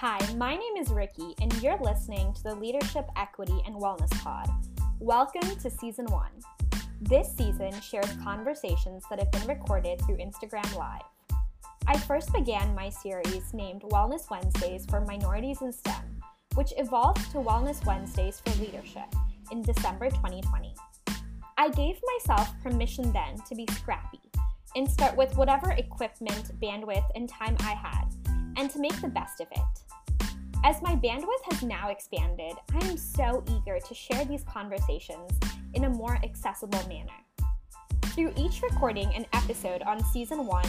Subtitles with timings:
[0.00, 4.48] Hi, my name is Ricky, and you're listening to the Leadership, Equity, and Wellness Pod.
[5.00, 6.30] Welcome to Season 1.
[7.00, 11.02] This season shares conversations that have been recorded through Instagram Live.
[11.88, 16.22] I first began my series named Wellness Wednesdays for Minorities in STEM,
[16.54, 19.12] which evolved to Wellness Wednesdays for Leadership
[19.50, 20.76] in December 2020.
[21.56, 24.20] I gave myself permission then to be scrappy
[24.76, 28.04] and start with whatever equipment, bandwidth, and time I had,
[28.56, 29.87] and to make the best of it.
[30.64, 35.30] As my bandwidth has now expanded, I am so eager to share these conversations
[35.74, 37.12] in a more accessible manner.
[38.06, 40.68] Through each recording and episode on season one,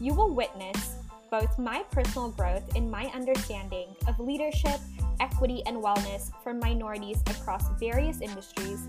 [0.00, 0.96] you will witness
[1.30, 4.80] both my personal growth in my understanding of leadership,
[5.20, 8.88] equity, and wellness for minorities across various industries,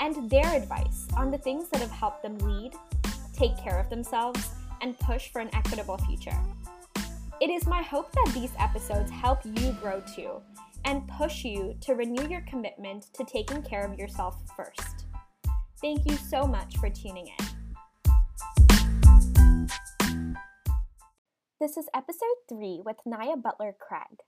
[0.00, 2.72] and their advice on the things that have helped them lead,
[3.32, 4.50] take care of themselves,
[4.82, 6.36] and push for an equitable future.
[7.44, 10.40] It is my hope that these episodes help you grow too
[10.86, 15.04] and push you to renew your commitment to taking care of yourself first.
[15.82, 17.46] Thank you so much for tuning in.
[21.60, 24.22] This is episode 3 with Naia Butler Craig.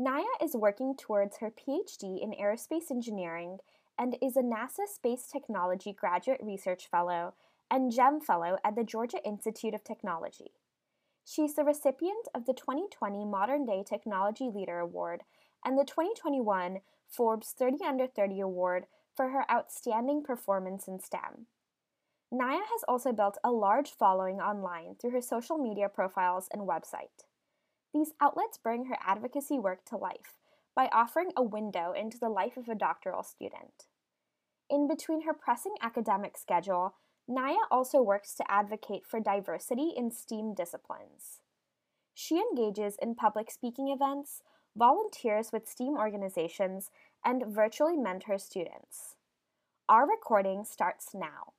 [0.00, 3.58] Naia is working towards her PhD in aerospace engineering
[3.98, 7.34] and is a NASA Space Technology Graduate Research Fellow
[7.70, 10.52] and GEM Fellow at the Georgia Institute of Technology.
[11.24, 15.22] She's the recipient of the 2020 Modern Day Technology Leader Award
[15.64, 21.46] and the 2021 Forbes 30 Under 30 Award for her outstanding performance in STEM.
[22.32, 27.24] Naia has also built a large following online through her social media profiles and website.
[27.94, 30.36] These outlets bring her advocacy work to life
[30.74, 33.86] by offering a window into the life of a doctoral student.
[34.68, 36.94] In between her pressing academic schedule
[37.28, 41.40] Naia also works to advocate for diversity in STEAM disciplines.
[42.12, 44.42] She engages in public speaking events,
[44.76, 46.90] volunteers with STEAM organizations,
[47.24, 49.16] and virtually mentors students.
[49.88, 51.54] Our recording starts now.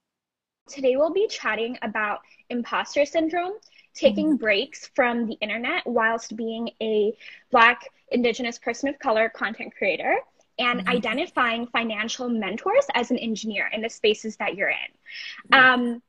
[0.67, 2.19] Today we'll be chatting about
[2.49, 3.53] imposter syndrome,
[3.95, 4.37] taking mm-hmm.
[4.37, 7.13] breaks from the internet whilst being a
[7.51, 10.17] Black, Indigenous person of color content creator
[10.57, 10.89] and mm-hmm.
[10.89, 15.57] identifying financial mentors as an engineer in the spaces that you're in.
[15.57, 16.01] Um,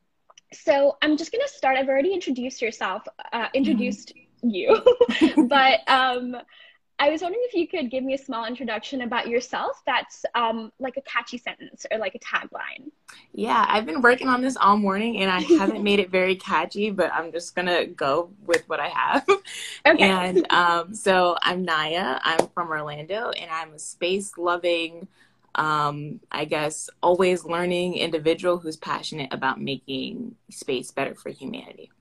[0.53, 1.77] so I'm just going to start.
[1.77, 3.03] I've already introduced yourself,
[3.33, 4.15] uh, introduced
[4.45, 4.51] mm-hmm.
[4.51, 6.37] you, but um,
[6.99, 10.73] I was wondering if you could give me a small introduction about yourself that's um,
[10.79, 12.91] like a catchy sentence or like a tagline.
[13.35, 16.91] Yeah, I've been working on this all morning and I haven't made it very catchy,
[16.91, 19.27] but I'm just going to go with what I have.
[19.87, 20.11] Okay.
[20.11, 22.19] And um, so I'm Naia.
[22.25, 25.07] I'm from Orlando and I'm a space loving,
[25.55, 31.93] um, I guess, always learning individual who's passionate about making space better for humanity.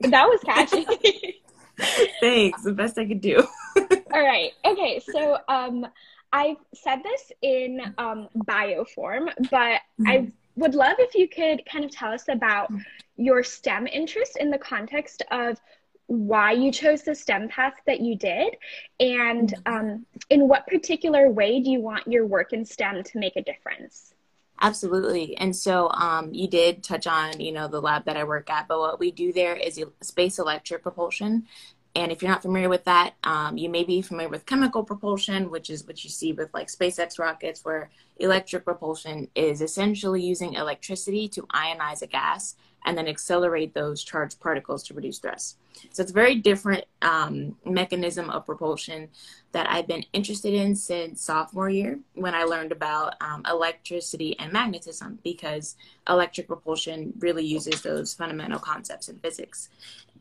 [0.00, 0.86] That was catchy.
[2.20, 2.62] Thanks.
[2.62, 3.46] The best I could do.
[3.76, 4.52] All right.
[4.64, 5.00] Okay.
[5.00, 5.86] So um,
[6.32, 10.06] I've said this in um, bio form, but mm-hmm.
[10.06, 12.70] I would love if you could kind of tell us about
[13.16, 15.58] your STEM interest in the context of
[16.06, 18.56] why you chose the STEM path that you did,
[19.00, 19.74] and mm-hmm.
[19.74, 23.42] um, in what particular way do you want your work in STEM to make a
[23.42, 24.14] difference?
[24.60, 25.36] Absolutely.
[25.36, 28.68] And so um, you did touch on, you know, the lab that I work at,
[28.68, 31.46] but what we do there is space electric propulsion.
[31.94, 35.50] And if you're not familiar with that, um, you may be familiar with chemical propulsion,
[35.50, 40.54] which is what you see with like SpaceX rockets, where electric propulsion is essentially using
[40.54, 42.54] electricity to ionize a gas
[42.86, 45.58] and then accelerate those charged particles to reduce thrust.
[45.90, 49.08] So it's a very different um, mechanism of propulsion
[49.52, 54.52] that I've been interested in since sophomore year when I learned about um, electricity and
[54.52, 55.76] magnetism because
[56.08, 59.68] electric propulsion really uses those fundamental concepts in physics.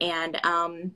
[0.01, 0.91] And um,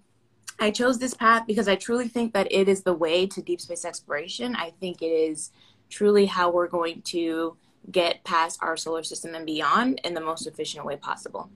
[0.59, 3.61] I chose this path because I truly think that it is the way to deep
[3.61, 4.55] space exploration.
[4.55, 5.51] I think it is
[5.89, 7.55] truly how we're going to
[7.91, 11.49] get past our solar system and beyond in the most efficient way possible.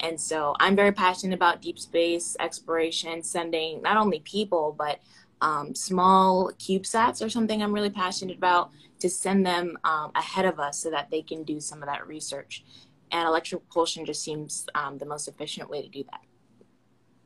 [0.00, 4.98] And so I'm very passionate about deep space exploration, sending not only people, but
[5.40, 8.70] um, small CubeSats or something I'm really passionate about
[9.00, 12.06] to send them um, ahead of us so that they can do some of that
[12.06, 12.64] research.
[13.10, 16.20] And electric propulsion just seems um, the most efficient way to do that.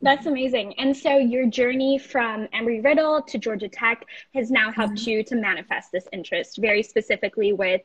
[0.03, 0.75] That's amazing.
[0.79, 5.11] And so your journey from Embry Riddle to Georgia Tech has now helped mm-hmm.
[5.11, 7.83] you to manifest this interest very specifically with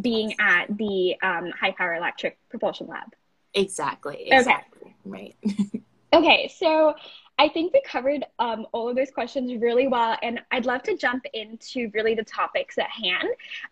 [0.00, 3.14] being at the um, high power electric propulsion lab.
[3.54, 4.28] Exactly.
[4.30, 4.80] Exactly.
[4.82, 4.94] Okay.
[5.04, 5.36] Right.
[6.12, 6.52] okay.
[6.56, 6.94] So
[7.38, 10.96] I think we covered um, all of those questions really well, and I'd love to
[10.96, 13.28] jump into really the topics at hand.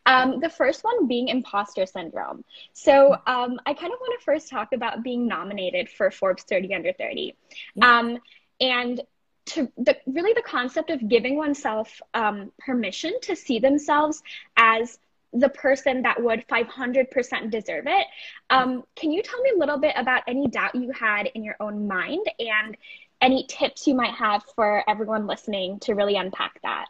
[0.07, 2.45] Um, the first one being imposter syndrome.
[2.73, 6.75] So um, I kind of want to first talk about being nominated for Forbes 30
[6.75, 7.35] Under 30.
[7.83, 8.19] Um,
[8.61, 9.01] and
[9.47, 14.23] to the really the concept of giving oneself um, permission to see themselves
[14.57, 14.99] as
[15.41, 18.07] the person that would 500% deserve it.
[18.51, 21.57] Um, can you tell me a little bit about any doubt you had in your
[21.61, 22.77] own mind and
[23.21, 26.87] any tips you might have for everyone listening to really unpack that?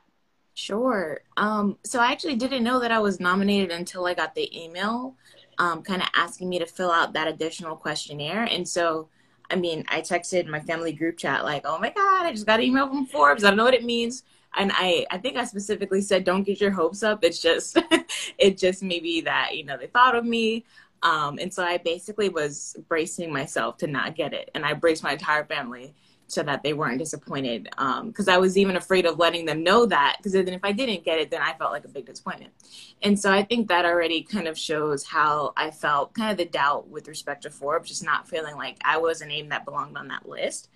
[0.54, 1.20] Sure.
[1.36, 5.14] Um, so I actually didn't know that I was nominated until I got the email
[5.58, 8.44] um, kind of asking me to fill out that additional questionnaire.
[8.44, 9.08] And so,
[9.50, 12.60] I mean, I texted my family group chat, like, oh my God, I just got
[12.60, 13.44] an email from Forbes.
[13.44, 14.22] I don't know what it means.
[14.56, 17.22] And I, I think I specifically said, don't get your hopes up.
[17.22, 17.78] It's just,
[18.38, 20.64] it just maybe that, you know, they thought of me.
[21.02, 24.50] Um, and so I basically was bracing myself to not get it.
[24.54, 25.94] And I braced my entire family
[26.28, 27.68] so that they weren't disappointed.
[27.70, 30.72] Because um, I was even afraid of letting them know that, because then if I
[30.72, 32.52] didn't get it, then I felt like a big disappointment.
[33.02, 36.46] And so I think that already kind of shows how I felt, kind of the
[36.46, 39.96] doubt with respect to Forbes, just not feeling like I was a name that belonged
[39.96, 40.68] on that list.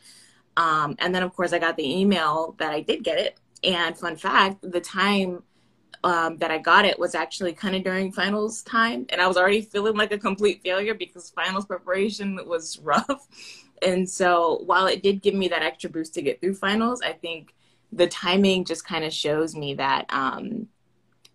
[0.56, 3.38] Um, and then, of course, I got the email that I did get it.
[3.64, 5.42] And fun fact, the time
[6.02, 9.36] um, that I got it was actually kind of during finals time, and I was
[9.36, 13.26] already feeling like a complete failure because finals preparation was rough.
[13.82, 17.12] And so while it did give me that extra boost to get through finals, I
[17.12, 17.54] think
[17.92, 20.68] the timing just kind of shows me that um,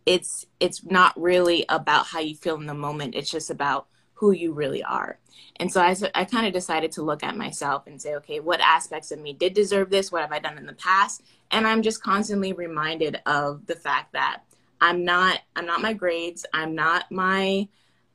[0.06, 3.16] it's it's not really about how you feel in the moment.
[3.16, 5.20] It's just about who you really are.
[5.58, 8.60] And so I, I kind of decided to look at myself and say, okay, what
[8.62, 10.12] aspects of me did deserve this?
[10.12, 11.22] What have I done in the past?
[11.52, 14.42] And I'm just constantly reminded of the fact that
[14.82, 16.46] I'm not I'm not my grades.
[16.54, 17.68] I'm not my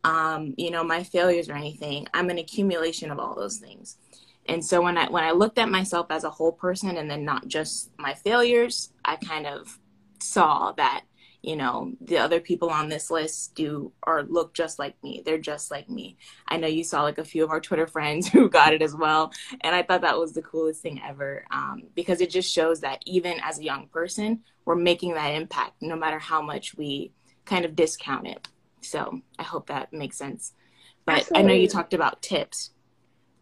[0.02, 2.06] um, you know, my failures or anything.
[2.14, 3.96] I'm an accumulation of all those things.
[4.46, 7.24] And so when I when I looked at myself as a whole person and then
[7.24, 9.78] not just my failures, I kind of
[10.20, 11.04] saw that
[11.42, 15.38] you know the other people on this list do or look just like me they're
[15.38, 16.16] just like me
[16.48, 18.94] i know you saw like a few of our twitter friends who got it as
[18.94, 19.32] well
[19.62, 23.02] and i thought that was the coolest thing ever um, because it just shows that
[23.06, 27.12] even as a young person we're making that impact no matter how much we
[27.44, 28.48] kind of discount it
[28.80, 30.52] so i hope that makes sense
[31.04, 31.38] but Absolutely.
[31.38, 32.70] i know you talked about tips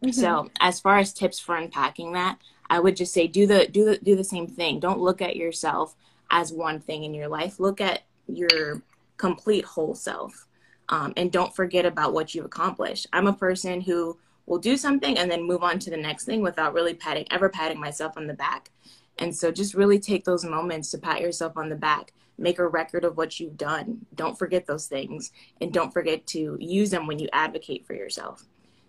[0.03, 0.13] Mm-hmm.
[0.13, 2.39] So as far as tips for unpacking that,
[2.71, 4.79] I would just say do the do the do the same thing.
[4.81, 5.97] Don't look at yourself
[6.31, 7.59] as one thing in your life.
[7.59, 8.83] Look at your
[9.17, 10.47] complete whole self.
[10.89, 13.07] Um, and don't forget about what you've accomplished.
[13.13, 16.41] I'm a person who will do something and then move on to the next thing
[16.41, 18.71] without really patting ever patting myself on the back.
[19.19, 22.13] And so just really take those moments to pat yourself on the back.
[22.39, 24.07] Make a record of what you've done.
[24.15, 28.45] Don't forget those things and don't forget to use them when you advocate for yourself.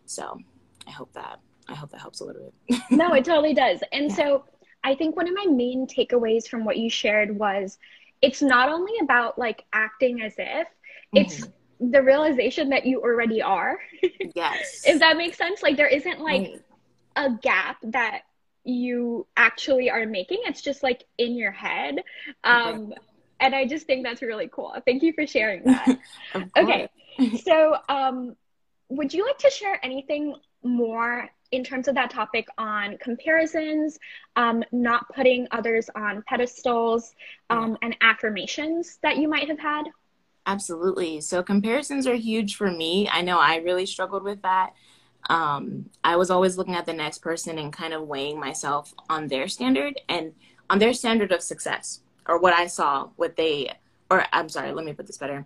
[0.06, 0.40] So
[0.88, 2.80] I hope that I hope that helps a little bit.
[2.90, 3.80] no, it totally does.
[3.92, 4.16] And yeah.
[4.16, 4.44] so
[4.84, 7.78] I think one of my main takeaways from what you shared was
[8.22, 10.68] it's not only about like acting as if,
[11.14, 11.92] it's mm-hmm.
[11.92, 13.80] the realization that you already are.
[14.36, 14.84] Yes.
[14.86, 15.62] if that makes sense.
[15.62, 16.62] Like there isn't like mm.
[17.16, 18.22] a gap that
[18.64, 20.40] you actually are making.
[20.46, 22.04] It's just like in your head.
[22.44, 22.94] Um
[23.40, 24.74] and I just think that's really cool.
[24.86, 26.00] Thank you for sharing that.
[26.58, 26.90] okay.
[27.44, 28.38] So um
[28.90, 34.00] would you like to share anything more in terms of that topic on comparisons,
[34.36, 37.14] um, not putting others on pedestals,
[37.50, 39.84] um, and affirmations that you might have had?
[40.46, 41.22] Absolutely.
[41.22, 43.10] So, comparisons are huge for me.
[43.12, 44.74] I know I really struggled with that.
[45.30, 49.28] Um, I was always looking at the next person and kind of weighing myself on
[49.28, 50.34] their standard and
[50.70, 53.74] on their standard of success or what I saw, what they,
[54.10, 55.46] or I'm sorry, let me put this better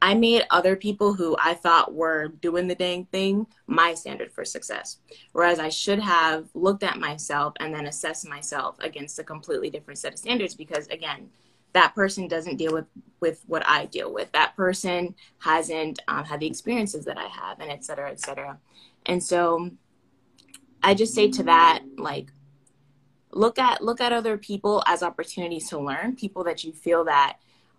[0.00, 4.44] I made other people who I thought were doing the dang thing my standard for
[4.44, 4.98] success.
[5.32, 9.98] Whereas I should have looked at myself and then assessed myself against a completely different
[9.98, 11.30] set of standards because, again,
[11.72, 12.86] that person doesn't deal with,
[13.20, 14.30] with what I deal with.
[14.32, 18.58] That person hasn't um, had the experiences that I have, and et cetera, et cetera.
[19.04, 19.70] And so
[20.82, 22.30] I just say to that, like,
[23.32, 27.36] look at look at other people as opportunities to learn people that you feel that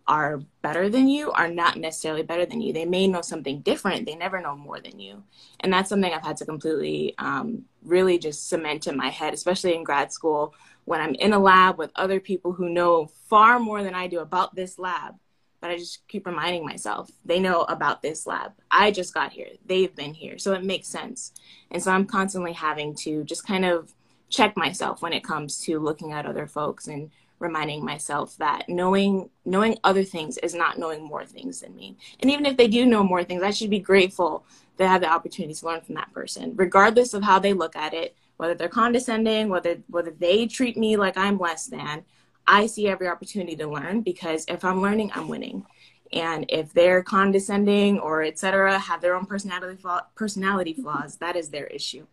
[0.09, 2.73] are better than you are not necessarily better than you.
[2.73, 4.07] They may know something different.
[4.07, 5.23] They never know more than you.
[5.59, 9.75] And that's something I've had to completely um, really just cement in my head, especially
[9.75, 13.83] in grad school when I'm in a lab with other people who know far more
[13.83, 15.13] than I do about this lab.
[15.61, 18.53] But I just keep reminding myself, they know about this lab.
[18.71, 19.49] I just got here.
[19.65, 20.39] They've been here.
[20.39, 21.33] So it makes sense.
[21.69, 23.93] And so I'm constantly having to just kind of
[24.29, 29.29] check myself when it comes to looking at other folks and reminding myself that knowing
[29.45, 31.97] knowing other things is not knowing more things than me.
[32.19, 34.45] And even if they do know more things, I should be grateful
[34.77, 37.75] that I have the opportunity to learn from that person, regardless of how they look
[37.75, 42.03] at it, whether they're condescending, whether whether they treat me like I'm less than.
[42.47, 45.65] I see every opportunity to learn because if I'm learning, I'm winning.
[46.11, 51.49] And if they're condescending or etc., have their own personality flaw, personality flaws, that is
[51.49, 52.07] their issue.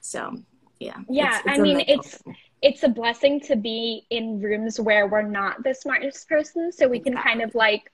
[0.00, 0.38] So
[0.80, 0.96] yeah.
[1.08, 2.22] Yeah, it's, it's I mean, it's
[2.62, 7.00] it's a blessing to be in rooms where we're not the smartest person, so we
[7.00, 7.92] can kind of like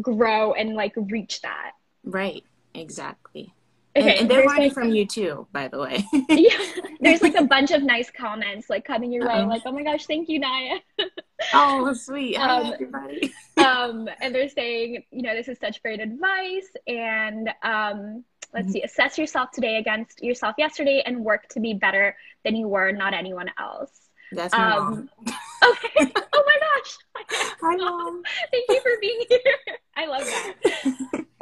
[0.00, 1.72] grow and like reach that.
[2.04, 2.44] Right,
[2.74, 3.54] exactly.
[3.94, 6.04] Okay, and, and they're learning like from you too, by the way.
[6.28, 6.58] yeah,
[7.00, 9.46] there's like a bunch of nice comments like coming your way, Uh-oh.
[9.46, 10.78] like oh my gosh, thank you, Naia.
[11.54, 12.36] oh, sweet.
[12.36, 13.32] Hi, Um, everybody.
[13.58, 18.82] um, and they're saying, you know, this is such great advice, and um, let's see,
[18.82, 23.14] assess yourself today against yourself yesterday, and work to be better than you were, not
[23.14, 23.90] anyone else.
[24.32, 24.92] That's my mom.
[24.94, 25.10] Um,
[25.64, 26.12] okay.
[26.32, 26.96] Oh my gosh.
[27.62, 28.22] Hi, mom.
[28.50, 29.76] Thank you for being here.
[29.96, 30.54] I love that.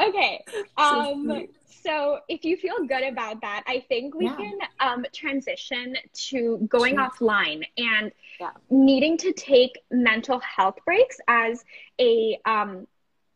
[0.00, 0.44] Okay.
[0.76, 1.46] Um,
[1.82, 4.36] so if you feel good about that, I think we Yeah.
[4.36, 5.96] can um, transition
[6.30, 7.08] to going Sure.
[7.08, 8.50] offline and Yeah.
[8.70, 11.64] needing to take mental health breaks as
[12.00, 12.86] a um,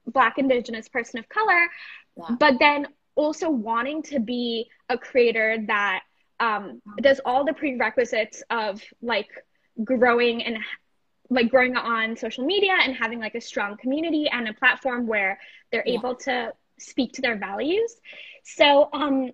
[0.07, 1.69] Black Indigenous person of color,
[2.17, 2.37] Yeah.
[2.39, 6.01] but then also wanting to be a creator that
[6.41, 9.29] um, does all the prerequisites of like
[9.85, 10.59] growing and
[11.31, 15.39] like growing on social media and having like a strong community and a platform where
[15.71, 15.95] they're Yeah.
[15.95, 17.97] able to speak to their values.
[18.45, 19.33] So, um,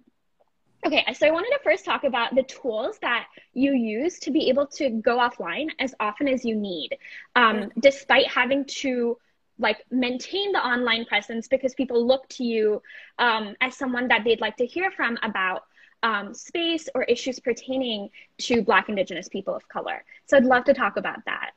[0.86, 4.48] okay, so I wanted to first talk about the tools that you use to be
[4.48, 6.96] able to go offline as often as you need,
[7.34, 9.18] um, despite having to
[9.60, 12.82] like maintain the online presence because people look to you
[13.18, 15.64] um, as someone that they'd like to hear from about
[16.02, 20.02] um, space or issues pertaining to Black Indigenous people of color.
[20.26, 21.50] So I'd love to talk about that.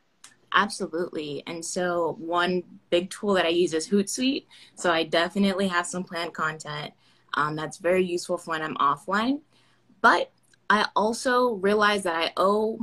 [0.54, 1.42] Absolutely.
[1.48, 4.46] And so one big tool that I use is Hootsuite.
[4.76, 6.94] So I definitely have some planned content
[7.36, 9.40] um, that's very useful for when I'm offline.
[10.02, 10.32] But
[10.70, 12.78] I also realize that I owe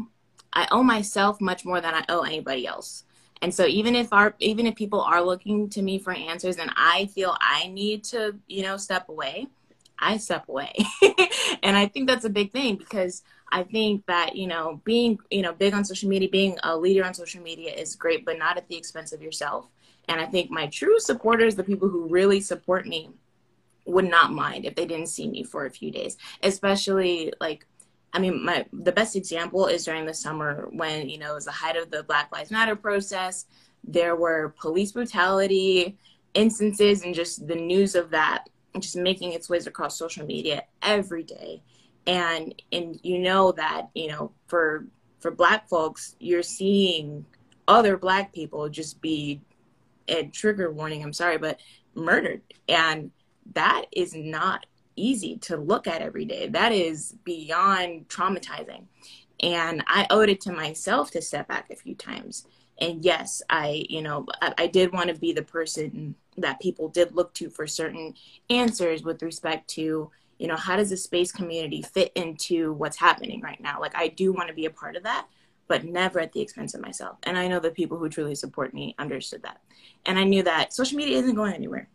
[0.53, 3.05] I owe myself much more than I owe anybody else.
[3.43, 6.71] And so even if our even if people are looking to me for answers and
[6.77, 9.47] I feel I need to, you know, step away,
[9.99, 10.73] I step away.
[11.63, 15.43] and I think that's a big thing because I think that, you know, being, you
[15.43, 18.57] know, big on social media, being a leader on social media is great, but not
[18.57, 19.67] at the expense of yourself.
[20.09, 23.11] And I think my true supporters, the people who really support me,
[23.87, 27.67] would not mind if they didn't see me for a few days, especially like
[28.13, 31.45] I mean, my the best example is during the summer when you know it was
[31.45, 33.47] the height of the Black Lives Matter process.
[33.85, 35.97] There were police brutality
[36.35, 38.49] instances, and just the news of that
[38.79, 41.63] just making its ways across social media every day.
[42.07, 44.87] And and you know that you know for
[45.21, 47.25] for Black folks, you're seeing
[47.69, 49.41] other Black people just be
[50.09, 51.03] a trigger warning.
[51.03, 51.61] I'm sorry, but
[51.95, 53.11] murdered, and
[53.55, 54.67] that is not
[55.01, 56.49] easy to look at every day.
[56.49, 58.85] That is beyond traumatizing.
[59.43, 62.47] And I owed it to myself to step back a few times.
[62.79, 66.89] And yes, I, you know, I, I did want to be the person that people
[66.89, 68.15] did look to for certain
[68.49, 73.41] answers with respect to, you know, how does the space community fit into what's happening
[73.41, 73.81] right now?
[73.81, 75.27] Like, I do want to be a part of that,
[75.69, 77.19] but never at the expense of myself.
[77.25, 79.61] And I know the people who truly support me understood that.
[80.07, 81.89] And I knew that social media isn't going anywhere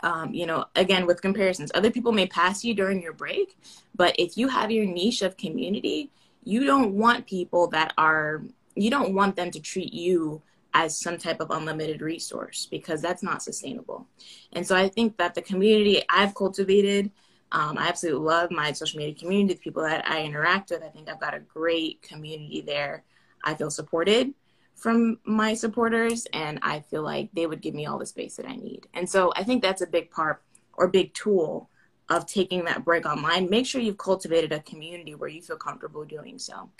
[0.00, 3.56] um, you know, again, with comparisons, other people may pass you during your break,
[3.94, 6.10] but if you have your niche of community,
[6.44, 8.42] you don't want people that are,
[8.74, 10.40] you don't want them to treat you
[10.74, 14.06] as some type of unlimited resource because that's not sustainable.
[14.52, 17.10] And so I think that the community I've cultivated,
[17.50, 20.82] um, I absolutely love my social media community, the people that I interact with.
[20.82, 23.04] I think I've got a great community there.
[23.42, 24.34] I feel supported
[24.78, 28.46] from my supporters and I feel like they would give me all the space that
[28.46, 28.86] I need.
[28.94, 30.40] And so I think that's a big part
[30.74, 31.68] or big tool
[32.08, 33.50] of taking that break online.
[33.50, 36.70] Make sure you've cultivated a community where you feel comfortable doing so.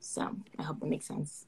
[0.00, 1.46] So I hope that makes sense.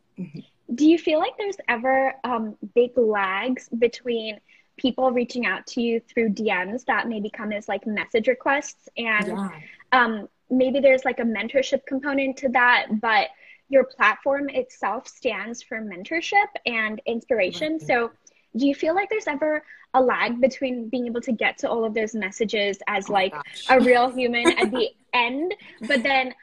[0.75, 4.41] Do you feel like there's ever um, big lags between
[4.79, 9.27] people reaching out to you through DMs that maybe come as like message requests and
[9.29, 9.51] Yeah.
[9.93, 13.29] um, maybe there's like a mentorship component to that, but
[13.69, 17.75] your platform itself stands for mentorship and inspiration.
[17.75, 17.83] Right.
[17.83, 18.11] So,
[18.57, 21.85] do you feel like there's ever a lag between being able to get to all
[21.85, 23.35] of those messages as Oh like
[23.69, 25.55] a real human at the end,
[25.89, 26.35] but then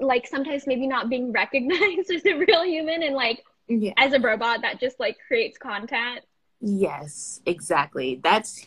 [0.00, 3.92] like sometimes maybe not being recognized as a real human and like yeah.
[3.96, 6.20] as a robot that just like creates content?
[6.60, 8.20] Yes, exactly.
[8.22, 8.66] That's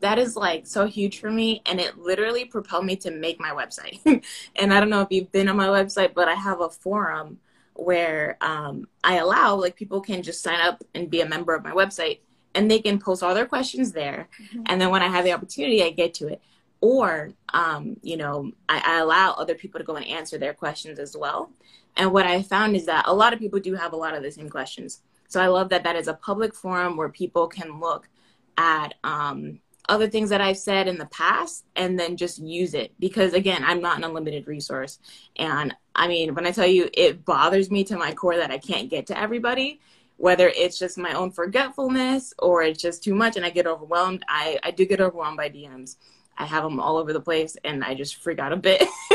[0.00, 3.50] that is like so huge for me and it literally propelled me to make my
[3.50, 4.00] website.
[4.56, 7.38] and I don't know if you've been on my website, but I have a forum
[7.74, 11.64] where um, I allow like people can just sign up and be a member of
[11.64, 12.20] my website
[12.54, 14.28] and they can post all their questions there.
[14.40, 14.62] Mhm.
[14.66, 16.40] And then when I have the opportunity, I get to it.
[16.80, 20.98] Or, um, you know, I, I allow other people to go and answer their questions
[20.98, 21.50] as well.
[21.96, 24.22] And what I found is that a lot of people do have a lot of
[24.22, 25.02] the same questions.
[25.28, 28.08] So I love that that is a public forum where people can look
[28.56, 32.92] at um, other things that I've said in the past and then just use it
[33.00, 35.00] because again, I'm not an unlimited resource.
[35.36, 38.58] And I mean, when I tell you it bothers me to my core that I
[38.58, 39.80] can't get to everybody,
[40.16, 44.24] whether it's just my own forgetfulness or it's just too much and I get overwhelmed,
[44.28, 45.96] I, I do get overwhelmed by DMs.
[46.38, 48.84] I have them all over the place and I just freak out a bit.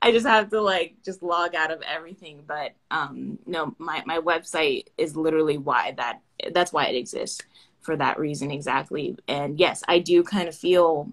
[0.00, 2.44] I just have to like just log out of everything.
[2.46, 6.20] But um no, my, my website is literally why that
[6.54, 7.42] that's why it exists
[7.86, 9.16] for that reason exactly.
[9.28, 11.12] And yes, I do kind of feel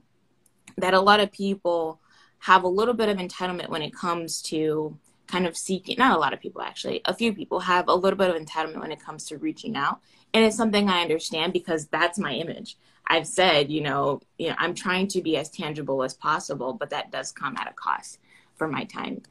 [0.78, 2.02] that a lot of people
[2.40, 6.20] have a little bit of entitlement when it comes to kind of seeking not a
[6.20, 9.00] lot of people actually a few people have a little bit of entitlement when it
[9.00, 10.02] comes to reaching out.
[10.34, 12.76] And it's something i understand because that's my image.
[13.08, 16.90] I've said you know you know i'm trying to be as tangible as possible but
[16.90, 18.20] that does come at a cost
[18.56, 19.22] for my time.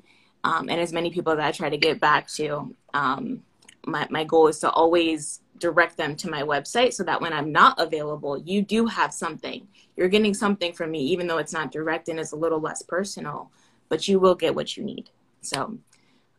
[0.44, 3.42] Um, and as many people that i try to get back to um,
[3.86, 7.52] my, my goal is to always direct them to my website so that when i'm
[7.52, 11.70] not available you do have something you're getting something from me even though it's not
[11.70, 13.50] direct and it's a little less personal
[13.88, 15.10] but you will get what you need
[15.40, 15.78] so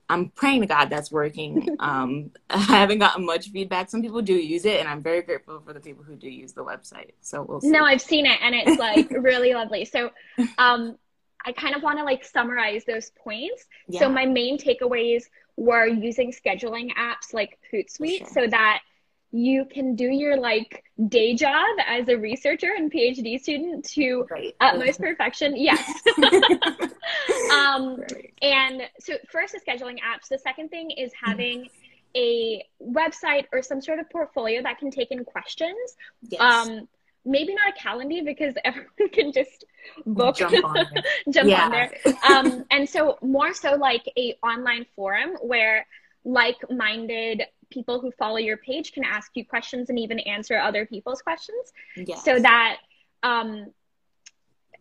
[0.10, 1.70] I'm praying to God that's working.
[1.80, 3.90] Um, I haven't gotten much feedback.
[3.90, 6.54] Some people do use it, and I'm very grateful for the people who do use
[6.54, 7.12] the website.
[7.20, 7.72] So we'll see.
[7.72, 9.84] No, I've seen it, and it's like really lovely.
[9.84, 10.12] So,
[10.58, 10.98] um,
[11.46, 13.66] I kind of want to like summarize those points.
[13.90, 14.02] Yeah.
[14.02, 15.24] So my main takeaways
[15.58, 18.28] were using scheduling apps like Hootsuite sure.
[18.28, 18.82] so that
[19.32, 24.56] you can do your like day job as a researcher and PhD student to right.
[24.62, 25.56] utmost perfection.
[25.58, 25.92] Yes.
[27.52, 28.34] um, right.
[28.44, 30.28] And so, first, the scheduling apps.
[30.30, 31.68] The second thing is having
[32.16, 35.96] a website or some sort of portfolio that can take in questions.
[36.30, 36.40] Yes.
[36.40, 36.88] Um,
[37.26, 39.66] maybe not a calendar because everyone can just
[40.06, 40.88] book jump on,
[41.30, 41.66] jump yeah.
[41.66, 41.92] on there.
[42.30, 45.86] Um, and so, more so like a online forum where
[46.26, 51.22] like-minded people who follow your page can ask you questions and even answer other people's
[51.22, 52.24] questions yes.
[52.24, 52.78] so that
[53.24, 53.74] um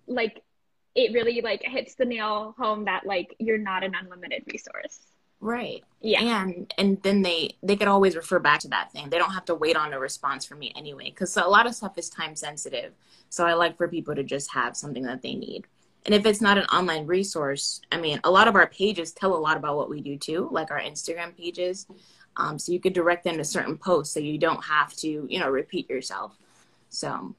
[0.07, 0.43] like
[0.95, 5.01] it really like hits the nail home that like you're not an unlimited resource
[5.43, 9.19] right yeah and and then they they could always refer back to that thing they
[9.19, 11.99] don't have to wait on a response from me anyway because a lot of stuff
[11.99, 12.93] is time sensitive
[13.29, 15.67] so i like for people to just have something that they need
[16.07, 19.35] and if it's not an online resource i mean a lot of our pages tell
[19.35, 21.87] a lot about what we do too like our instagram pages
[22.37, 25.39] um, so you could direct them to certain posts so you don't have to, you
[25.39, 26.37] know, repeat yourself.
[26.89, 27.35] So.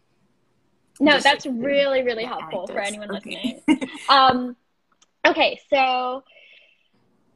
[1.00, 3.62] No, that's really, really helpful for anyone okay.
[3.68, 3.90] listening.
[4.10, 4.56] um,
[5.26, 6.24] okay, so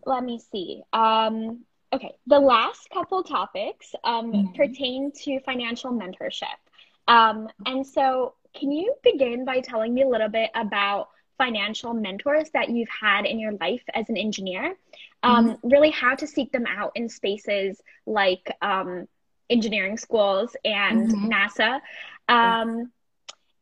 [0.07, 0.81] let me see.
[0.93, 4.53] Um, okay, the last couple topics um, mm-hmm.
[4.53, 6.57] pertain to financial mentorship.
[7.07, 12.49] Um, and so, can you begin by telling me a little bit about financial mentors
[12.51, 14.75] that you've had in your life as an engineer
[15.23, 15.69] um, mm-hmm.
[15.69, 19.07] really how to seek them out in spaces like um,
[19.49, 21.31] engineering schools and mm-hmm.
[21.31, 21.79] NASA.
[22.29, 22.91] Um,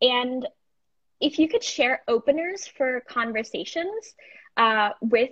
[0.02, 0.48] and
[1.22, 4.16] if you could share openers for conversations
[4.58, 5.32] uh, with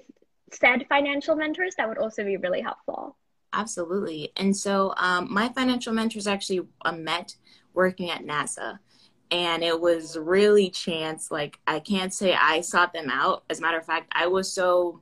[0.53, 3.17] said financial mentors, that would also be really helpful.
[3.53, 4.31] Absolutely.
[4.37, 7.35] And so um, my financial mentors actually uh, met
[7.73, 8.79] working at NASA
[9.31, 13.61] and it was really chance like i can't say i sought them out as a
[13.61, 15.01] matter of fact i was so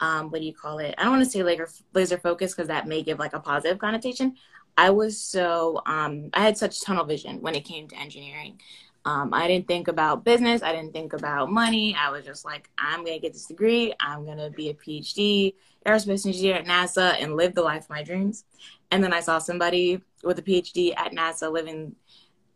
[0.00, 0.94] um, what do you call it?
[0.98, 3.78] I don't want to say laser laser focus because that may give like a positive
[3.78, 4.36] connotation.
[4.76, 8.60] I was so um, I had such tunnel vision when it came to engineering.
[9.04, 10.62] Um, I didn't think about business.
[10.62, 11.96] I didn't think about money.
[11.98, 13.94] I was just like, I'm gonna get this degree.
[14.00, 15.54] I'm gonna be a PhD
[15.86, 18.44] aerospace engineer at NASA and live the life of my dreams.
[18.90, 21.96] And then I saw somebody with a PhD at NASA living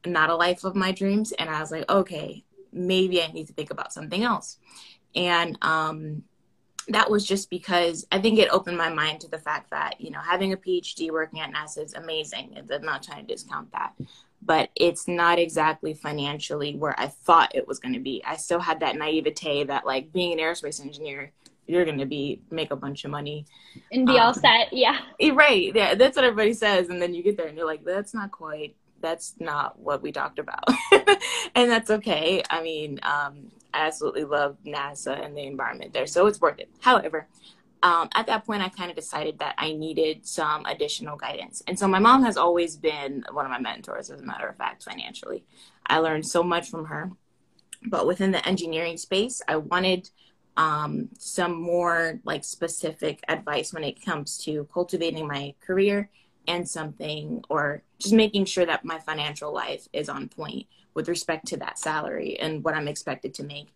[0.07, 3.53] not a life of my dreams, and I was like, okay, maybe I need to
[3.53, 4.59] think about something else.
[5.15, 6.25] And um,
[6.89, 10.11] that was just because I think it opened my mind to the fact that, you
[10.11, 12.57] know, having a PhD working at NASA is amazing.
[12.71, 13.95] I'm not trying to discount that.
[14.45, 18.23] But it's not exactly financially where I thought it was going to be.
[18.27, 21.33] I still had that naivete that, like, being an aerospace engineer,
[21.67, 23.47] you're going to be make a bunch of money
[23.91, 24.71] and be um, all set.
[24.73, 24.99] Yeah.
[25.19, 25.75] Eh, right.
[25.75, 25.95] Yeah.
[25.95, 26.91] That's what everybody says.
[26.91, 30.11] And then you get there and you're like, that's not quite that's not what we
[30.11, 30.65] talked about.
[31.55, 32.43] and that's okay.
[32.49, 36.71] I mean, um, I absolutely love NASA and the environment there, so it's worth it.
[36.81, 37.29] However,
[37.85, 41.63] um, at that point, I kind of decided that I needed some additional guidance.
[41.69, 44.57] And so my mom has always been one of my mentors, as a matter of
[44.57, 45.45] fact, financially.
[45.87, 47.11] I learned so much from her.
[47.85, 50.09] But within the engineering space, I wanted
[50.57, 56.09] um, some more like specific advice when it comes to cultivating my career
[56.49, 61.49] and something or just making sure that my financial life is on point with respect
[61.49, 63.69] to that salary and what I'm expected to make.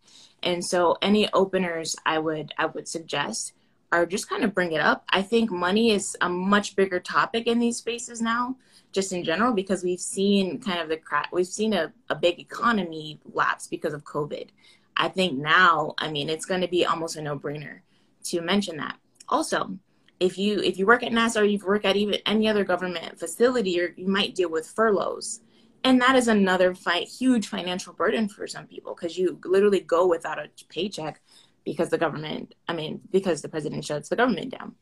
[0.43, 3.53] And so any openers I would I would suggest
[3.93, 5.05] or just kind of bring it up.
[5.11, 8.57] I think money is a much bigger topic in these spaces now,
[8.93, 12.39] just in general, because we've seen kind of the crack, we've seen a, a big
[12.39, 14.49] economy lapse because of COVID.
[14.97, 17.81] I think now, I mean, it's going to be almost a no brainer
[18.25, 18.97] to mention that.
[19.29, 19.79] Also,
[20.21, 23.19] if you if you work at NASA or you work at even any other government
[23.19, 25.41] facility, you might deal with furloughs,
[25.85, 30.07] and that is another fi- huge financial burden for some people because you literally go
[30.07, 31.21] without a paycheck
[31.69, 34.75] because the government, I mean, because the president shuts the government down.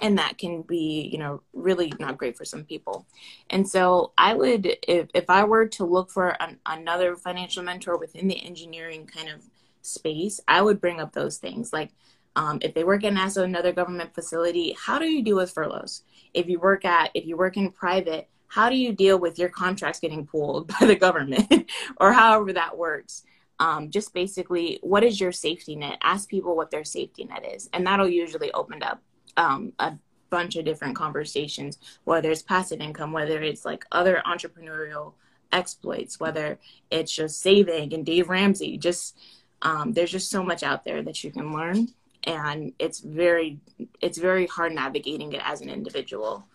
[0.00, 3.06] And that can be, you know, really not great for some people.
[3.50, 7.96] And so I would, if, if I were to look for an, another financial mentor
[7.96, 9.42] within the engineering kind of
[9.82, 11.72] space, I would bring up those things.
[11.72, 11.90] Like
[12.36, 16.02] um, if they work at NASA, another government facility, how do you deal with furloughs?
[16.34, 19.50] If you work at, if you work in private, how do you deal with your
[19.50, 23.24] contracts getting pulled by the government or however that works?
[23.60, 25.98] Um, just basically what is your safety net?
[26.02, 27.68] Ask people what their safety net is.
[27.72, 29.02] And that'll usually open up
[29.36, 29.98] um, a
[30.30, 35.14] bunch of different conversations whether it's passive income whether it's like other entrepreneurial
[35.52, 36.58] exploits whether
[36.90, 39.18] it's just saving and dave ramsey just
[39.62, 41.88] um, there's just so much out there that you can learn.
[42.24, 43.60] And it's very
[44.00, 46.46] it's very hard navigating it as an individual.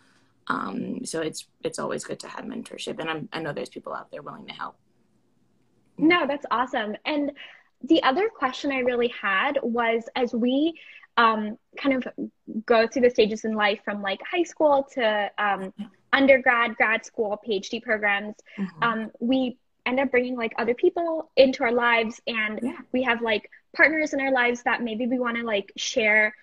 [0.48, 3.00] Um, so it's it's always good to have mentorship.
[3.00, 4.76] And I'm, i know there's people out there willing to help
[6.08, 6.96] no, that's awesome.
[7.06, 7.32] And
[7.84, 10.80] the other question I really had was as we
[11.18, 12.08] um, kind of
[12.66, 15.74] go through the stages in life from like high school to um,
[16.12, 18.84] undergrad, grad school, PhD programs, mm-hmm.
[18.84, 22.78] um, we end up bringing like other people into our lives and yeah.
[22.94, 26.34] we have like partners in our lives that maybe we want to like share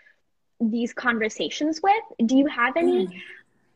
[0.61, 2.29] these conversations with.
[2.29, 3.07] Do you have any?
[3.07, 3.13] Mm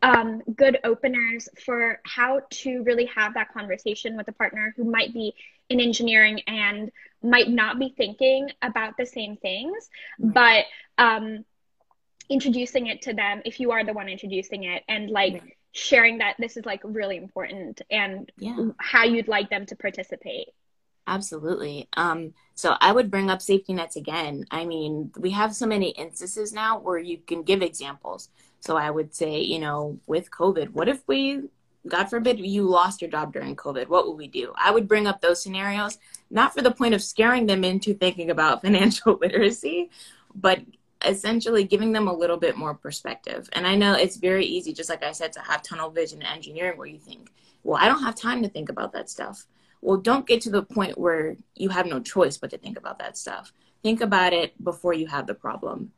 [0.01, 5.13] um, good openers for how to really have that conversation with a partner who might
[5.13, 5.33] be
[5.69, 6.91] in engineering and
[7.23, 10.65] might not be thinking about the same things, but
[10.97, 11.43] um,
[12.29, 15.57] introducing it to them if you are the one introducing it and like right.
[15.71, 18.57] sharing that this is like really important and yeah.
[18.77, 20.49] how you'd like them to participate.
[21.07, 21.87] Absolutely.
[21.95, 24.45] Um, so I would bring up safety nets again.
[24.49, 28.29] I mean, we have so many instances now where you can give examples.
[28.65, 31.43] So I would say, you know, with COVID, what if we,
[31.87, 33.89] God forbid, you lost your job during COVID?
[33.89, 34.53] What would we do?
[34.57, 35.99] I would bring up those scenarios,
[36.31, 39.91] not for the point of scaring them into thinking about financial literacy,
[40.33, 40.61] but
[41.05, 43.47] essentially giving them a little bit more perspective.
[43.53, 46.27] And I know it's very easy, just like I said, to have tunnel vision in
[46.27, 47.31] engineering where you think,
[47.63, 49.45] well, I don't have time to think about that stuff.
[49.81, 52.97] Well, don't get to the point where you have no choice but to think about
[52.97, 53.53] that stuff.
[53.83, 55.91] Think about it before you have the problem.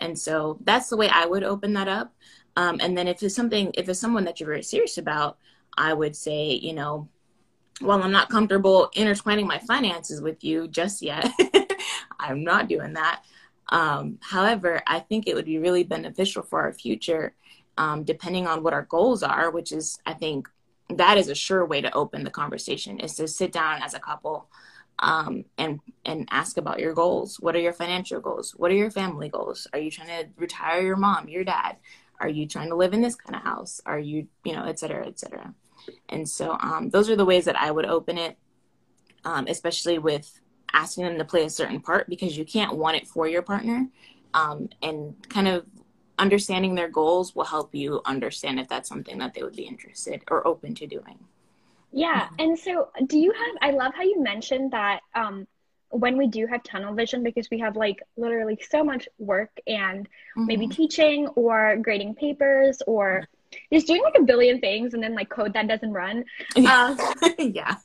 [0.00, 2.12] And so that's the way I would open that up.
[2.56, 5.38] Um, and then if it's something, if it's someone that you're very serious about,
[5.76, 7.08] I would say, you know,
[7.80, 11.30] while I'm not comfortable intertwining my finances with you just yet,
[12.20, 13.22] I'm not doing that.
[13.68, 17.34] Um, however, I think it would be really beneficial for our future,
[17.78, 20.48] um, depending on what our goals are, which is, I think,
[20.88, 24.00] that is a sure way to open the conversation is to sit down as a
[24.00, 24.48] couple
[24.98, 27.38] um, and and ask about your goals.
[27.40, 28.52] What are your financial goals?
[28.56, 29.66] What are your family goals?
[29.72, 31.76] Are you trying to retire your mom, your dad?
[32.20, 33.80] Are you trying to live in this kind of house?
[33.86, 35.54] Are you, you know, et cetera, et cetera.
[36.08, 38.36] And so um, those are the ways that I would open it,
[39.24, 40.40] um, especially with
[40.72, 43.88] asking them to play a certain part because you can't want it for your partner.
[44.34, 45.64] Um, and kind of
[46.18, 50.22] understanding their goals will help you understand if that's something that they would be interested
[50.30, 51.18] or open to doing.
[51.92, 52.28] Yeah.
[52.38, 55.46] And so, do you have, I love how you mentioned that um,
[55.90, 60.06] when we do have tunnel vision, because we have like literally so much work and
[60.06, 60.46] mm-hmm.
[60.46, 63.28] maybe teaching or grading papers or
[63.72, 66.24] just doing like a billion things and then like code that doesn't run.
[66.56, 66.96] Uh,
[67.38, 67.76] yeah.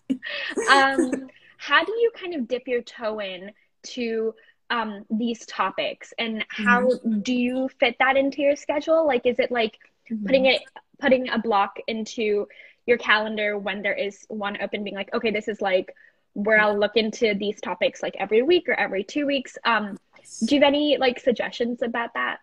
[0.71, 3.51] um, how do you kind of dip your toe in
[3.83, 4.33] to
[4.69, 7.19] um, these topics and how mm-hmm.
[7.19, 9.05] do you fit that into your schedule?
[9.05, 9.77] Like, is it like
[10.11, 10.25] mm-hmm.
[10.25, 10.61] putting it,
[10.99, 12.47] putting a block into
[12.85, 15.95] your calendar when there is one open being like okay this is like
[16.33, 19.57] where i'll look into these topics like every week or every two weeks.
[19.63, 19.97] Um
[20.45, 22.39] do you have any like suggestions about that?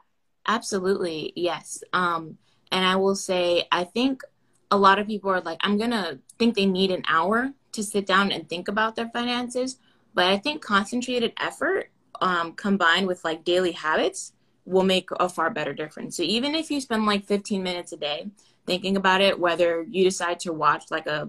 [0.47, 1.83] Absolutely yes.
[1.93, 2.39] Um
[2.71, 4.23] and i will say i think
[4.71, 8.07] a lot of people are like i'm gonna think they need an hour to sit
[8.07, 9.77] down and think about their finances
[10.15, 11.91] but i think concentrated effort
[12.23, 14.33] um, combined with like daily habits
[14.65, 16.17] will make a far better difference.
[16.17, 18.29] So even if you spend like 15 minutes a day
[18.67, 21.29] thinking about it, whether you decide to watch like a,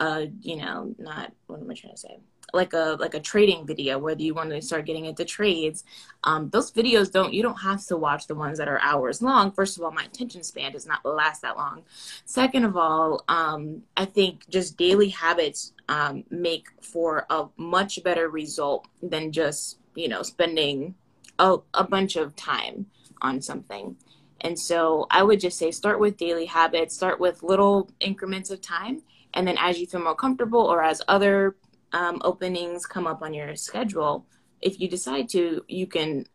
[0.00, 2.18] a you know, not what am I trying to say?
[2.52, 5.84] like a like a trading video whether you want to start getting into trades
[6.24, 9.52] um, those videos don't you don't have to watch the ones that are hours long
[9.52, 11.84] first of all my attention span does not last that long
[12.24, 18.28] second of all um, i think just daily habits um, make for a much better
[18.28, 20.92] result than just you know spending
[21.40, 22.86] a, a bunch of time
[23.22, 23.96] on something.
[24.40, 28.60] And so I would just say start with daily habits, start with little increments of
[28.60, 29.02] time.
[29.34, 31.56] And then as you feel more comfortable or as other
[31.92, 34.26] um, openings come up on your schedule,
[34.60, 36.26] if you decide to, you can,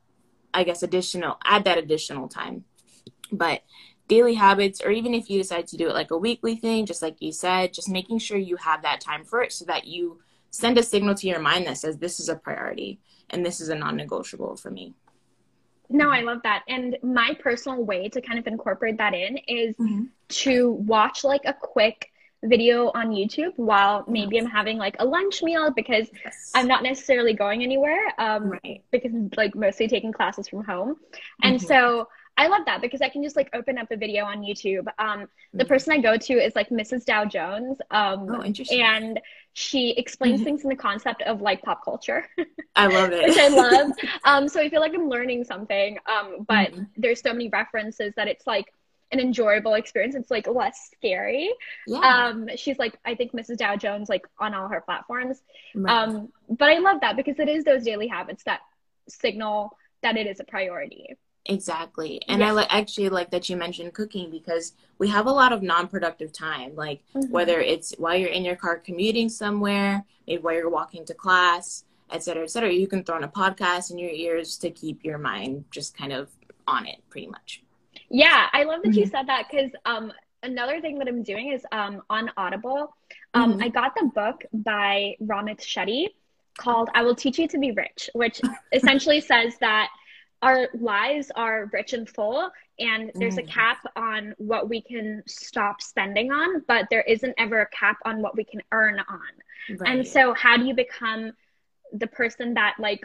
[0.53, 2.65] I guess, additional, add that additional time.
[3.31, 3.63] But
[4.07, 7.01] daily habits, or even if you decide to do it like a weekly thing, just
[7.01, 10.19] like you said, just making sure you have that time for it so that you
[10.51, 13.69] send a signal to your mind that says, this is a priority and this is
[13.69, 14.93] a non negotiable for me.
[15.89, 16.63] No, I love that.
[16.67, 20.03] And my personal way to kind of incorporate that in is mm-hmm.
[20.29, 22.11] to watch like a quick
[22.43, 26.51] video on YouTube while maybe I'm having like a lunch meal because yes.
[26.53, 28.13] I'm not necessarily going anywhere.
[28.17, 28.83] Um, right.
[28.91, 30.97] because like mostly taking classes from home.
[31.41, 31.67] And mm-hmm.
[31.67, 34.87] so I love that because I can just like open up a video on YouTube.
[34.99, 35.67] Um, the mm-hmm.
[35.67, 37.05] person I go to is like Mrs.
[37.05, 37.77] Dow Jones.
[37.91, 38.81] Um, oh, interesting.
[38.81, 39.21] And
[39.53, 40.43] she explains mm-hmm.
[40.43, 42.27] things in the concept of like pop culture.
[42.75, 43.23] I love it.
[43.29, 43.91] which I love.
[44.25, 45.97] Um, so I feel like I'm learning something.
[46.07, 46.83] Um, but mm-hmm.
[46.97, 48.65] there's so many references that it's like
[49.11, 50.15] an enjoyable experience.
[50.15, 51.53] It's like less scary.
[51.87, 51.99] Yeah.
[51.99, 53.57] Um, she's like, I think Mrs.
[53.57, 55.41] Dow Jones, like on all her platforms.
[55.73, 55.91] Right.
[55.91, 58.61] Um, but I love that because it is those daily habits that
[59.07, 61.15] signal that it is a priority.
[61.47, 62.21] Exactly.
[62.27, 65.61] And I like actually like that you mentioned cooking because we have a lot of
[65.61, 67.31] non-productive time like mm-hmm.
[67.31, 71.83] whether it's while you're in your car commuting somewhere, maybe while you're walking to class,
[72.11, 72.71] et cetera, et cetera.
[72.71, 76.13] You can throw on a podcast in your ears to keep your mind just kind
[76.13, 76.29] of
[76.67, 77.61] on it pretty much.
[78.09, 78.99] Yeah, I love that mm-hmm.
[78.99, 82.95] you said that because um another thing that I'm doing is um on Audible.
[83.35, 83.63] Um mm-hmm.
[83.63, 86.07] I got the book by Ramit Sethi
[86.57, 88.41] called I Will Teach You to Be Rich, which
[88.73, 89.89] essentially says that
[90.45, 93.43] our lives are rich and full and there's mm.
[93.43, 97.97] a cap on what we can stop spending on but there isn't ever a cap
[98.05, 99.89] on what we can earn on right.
[99.89, 101.31] and so how do you become
[101.93, 103.03] the person that like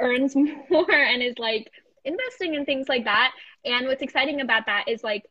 [0.00, 0.34] earns
[0.70, 1.70] more and is like
[2.04, 3.32] investing in things like that
[3.64, 5.24] and what's exciting about that is like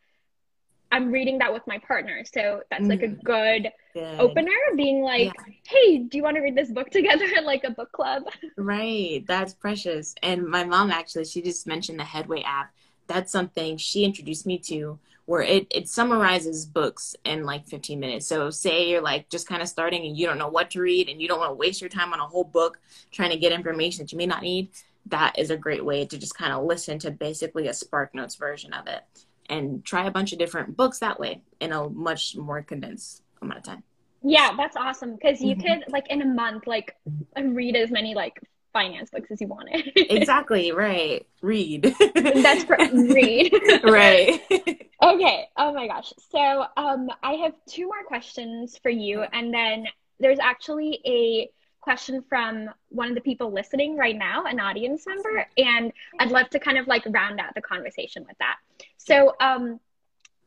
[0.92, 2.24] I'm reading that with my partner.
[2.32, 3.24] So that's like a mm.
[3.24, 4.20] good, good.
[4.20, 5.54] opener, being like, yeah.
[5.68, 8.24] hey, do you want to read this book together like a book club?
[8.58, 9.26] Right.
[9.26, 10.16] That's precious.
[10.22, 12.74] And my mom actually, she just mentioned the Headway app.
[13.08, 18.28] That's something she introduced me to where it, it summarizes books in like 15 minutes.
[18.28, 21.08] So say you're like just kind of starting and you don't know what to read
[21.08, 22.80] and you don't want to waste your time on a whole book
[23.12, 24.70] trying to get information that you may not need.
[25.06, 28.36] That is a great way to just kind of listen to basically a Spark Notes
[28.36, 29.04] version of it
[29.52, 33.60] and try a bunch of different books that way in a much more condensed amount
[33.60, 33.84] of time.
[34.24, 35.82] Yeah, that's awesome because you mm-hmm.
[35.82, 36.96] could like in a month like
[37.38, 38.40] read as many like
[38.72, 39.92] finance books as you wanted.
[39.96, 41.28] exactly, right.
[41.42, 41.94] Read.
[42.16, 43.54] that's for read.
[43.84, 44.40] right.
[45.04, 45.48] okay.
[45.58, 46.14] Oh my gosh.
[46.32, 49.86] So, um I have two more questions for you and then
[50.20, 51.50] there's actually a
[51.82, 56.50] question from one of the people listening right now, an audience member, and I'd love
[56.52, 58.58] to kind of like round out the conversation with that.
[58.98, 59.80] So, um,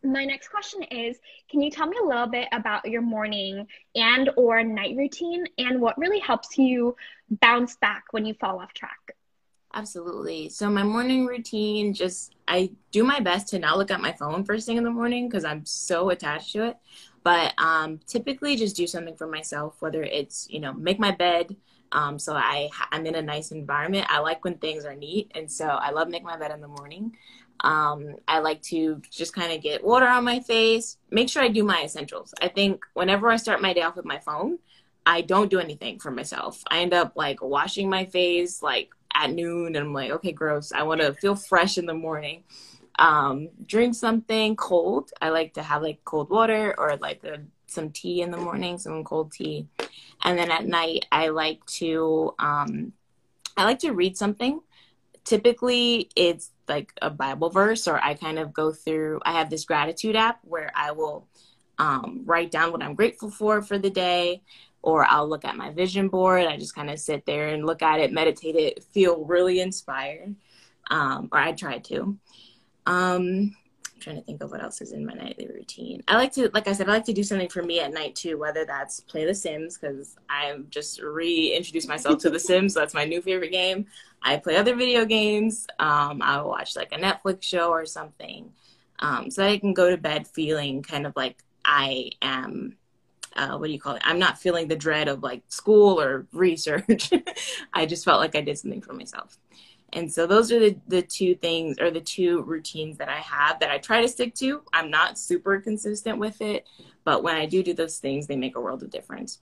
[0.03, 1.19] my next question is
[1.51, 5.81] can you tell me a little bit about your morning and or night routine and
[5.81, 6.95] what really helps you
[7.41, 9.17] bounce back when you fall off track?
[9.73, 10.51] Absolutely.
[10.51, 14.45] So my morning routine just i do my best to not look at my phone
[14.45, 16.77] first thing in the morning because i'm so attached to it
[17.25, 21.57] but um, typically just do something for myself whether it's you know make my bed
[21.93, 24.07] um, so I, i'm in a nice environment.
[24.11, 26.69] I like when things are neat and so i love making my bed in the
[26.69, 27.17] morning.
[27.61, 31.49] Um, i like to just kind of get water on my face make sure i
[31.49, 32.35] do my essentials.
[32.41, 34.59] I think whenever i start my day off with my phone
[35.07, 36.63] i don't do anything for myself.
[36.71, 40.73] I end up like washing my face like at noon and i'm like okay gross.
[40.73, 42.43] I want to feel fresh in the morning
[42.99, 45.11] um, drink something cold.
[45.21, 48.79] I like to have like cold water or like a, some tea in the morning,
[48.79, 49.67] some cold tea.
[50.23, 52.93] And then at night, I like to um,
[53.57, 54.61] I like to read something.
[55.25, 59.21] Typically, it's like a Bible verse, or I kind of go through.
[59.25, 61.27] I have this gratitude app where I will
[61.79, 64.43] um, write down what I'm grateful for for the day,
[64.83, 66.47] or I'll look at my vision board.
[66.47, 70.35] I just kind of sit there and look at it, meditate it, feel really inspired,
[70.91, 72.19] um, or I try to.
[72.87, 73.57] Um,
[73.95, 76.03] I'm trying to think of what else is in my nightly routine.
[76.09, 78.15] I like to, like I said, I like to do something for me at night
[78.15, 82.75] too, whether that's play The Sims, because I'm just reintroduced myself to The Sims.
[82.75, 83.87] So that's my new favorite game.
[84.23, 85.67] I play other video games.
[85.79, 88.53] Um, I'll watch like a Netflix show or something.
[88.99, 92.77] Um, so that I can go to bed feeling kind of like I am
[93.37, 94.03] uh, what do you call it?
[94.05, 97.11] I'm not feeling the dread of like school or research.
[97.73, 99.39] I just felt like I did something for myself.
[99.93, 103.61] And so those are the, the two things or the two routines that I have
[103.61, 104.63] that I try to stick to.
[104.73, 106.67] I'm not super consistent with it,
[107.05, 109.39] but when I do do those things, they make a world of difference.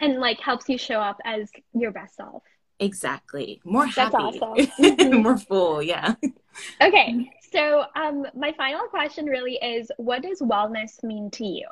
[0.00, 2.42] And like helps you show up as your best self.
[2.80, 3.60] Exactly.
[3.64, 4.10] More happy.
[4.12, 4.56] That's awesome.
[4.80, 5.22] Mhm.
[5.22, 6.14] More full, yeah.
[6.80, 11.68] Okay, so um, my final question really is, what does wellness mean to you?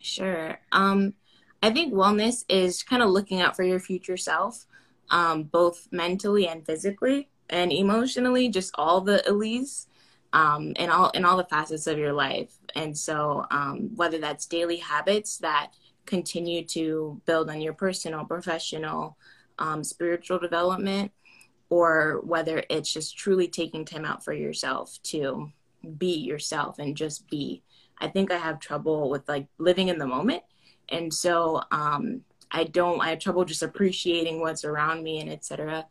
[0.00, 0.58] Sure.
[0.70, 1.14] Um,
[1.62, 4.64] I think wellness is kind of looking out for your future self,
[5.10, 9.86] um, both mentally and physically and emotionally, just all the Elise,
[10.32, 12.52] um, in all in all the facets of your life.
[12.74, 15.72] And so, um, whether that's daily habits that
[16.06, 19.16] continue to build on your personal, professional,
[19.58, 21.12] um, spiritual development,
[21.70, 25.52] or whether it's just truly taking time out for yourself to
[25.96, 27.62] be yourself and just be.
[27.98, 30.42] I think I have trouble with like living in the moment.
[30.88, 35.86] And so um, I don't, I have trouble just appreciating what's around me and etc.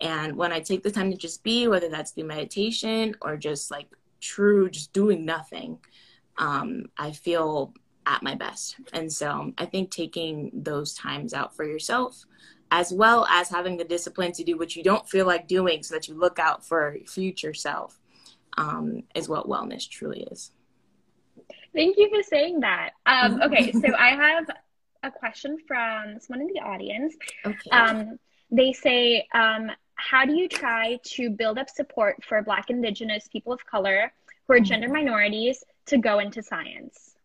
[0.00, 3.70] And when I take the time to just be, whether that's through meditation or just
[3.70, 3.88] like
[4.20, 5.78] true, just doing nothing,
[6.38, 7.72] um, I feel
[8.06, 8.76] at my best.
[8.92, 12.24] And so I think taking those times out for yourself,
[12.70, 15.94] as well as having the discipline to do what you don't feel like doing so
[15.94, 17.98] that you look out for future self,
[18.58, 20.52] um, is what wellness truly is.
[21.74, 22.90] Thank you for saying that.
[23.04, 24.46] Um, okay, so I have
[25.06, 27.14] a question from someone in the audience.
[27.44, 27.70] Okay.
[27.70, 28.18] Um,
[28.50, 33.52] they say, um, how do you try to build up support for Black, Indigenous, people
[33.52, 34.12] of color
[34.46, 37.16] who are gender minorities to go into science?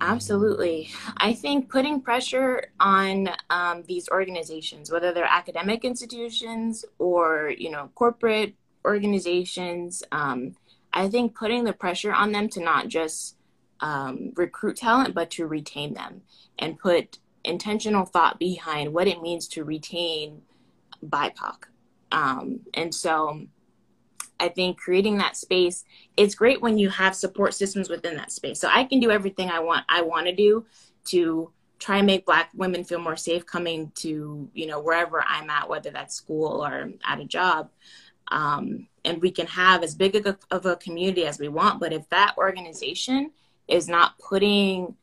[0.00, 0.90] Absolutely.
[1.16, 7.90] I think putting pressure on um, these organizations, whether they're academic institutions or you know
[7.94, 10.56] corporate organizations, um,
[10.92, 13.36] I think putting the pressure on them to not just
[13.80, 16.22] um, recruit talent, but to retain them
[16.58, 20.42] and put intentional thought behind what it means to retain
[21.04, 21.64] BIPOC.
[22.12, 23.46] Um, and so
[24.40, 25.84] I think creating that space,
[26.16, 28.60] it's great when you have support systems within that space.
[28.60, 30.66] So I can do everything I want I want to do
[31.06, 35.50] to try and make black women feel more safe coming to, you know, wherever I'm
[35.50, 37.70] at, whether that's school or at a job.
[38.28, 41.80] Um, and we can have as big of a, of a community as we want,
[41.80, 43.32] but if that organization
[43.68, 44.94] is not putting